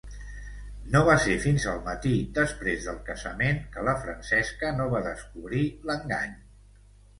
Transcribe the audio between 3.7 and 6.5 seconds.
que la Francesca no va descobrir l'engany.